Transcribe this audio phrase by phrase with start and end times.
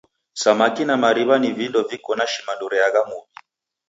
[0.43, 3.29] Samaki na mariw'a ni vindo viko na shimandu reagha muw'i.